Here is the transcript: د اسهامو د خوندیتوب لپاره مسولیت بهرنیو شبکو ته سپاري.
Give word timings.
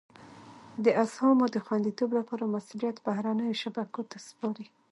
د 0.83 0.85
اسهامو 1.03 1.45
د 1.51 1.57
خوندیتوب 1.65 2.09
لپاره 2.19 2.51
مسولیت 2.55 2.97
بهرنیو 3.07 3.59
شبکو 3.61 4.01
ته 4.11 4.17
سپاري. 4.27 4.67